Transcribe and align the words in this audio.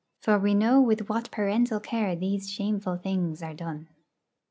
For 0.19 0.39
we 0.39 0.55
know 0.55 0.81
with 0.81 1.09
what 1.09 1.29
parental 1.29 1.79
care 1.79 2.15
these 2.15 2.49
shameful 2.49 2.97
things 2.97 3.43
are 3.43 3.53
done. 3.53 3.87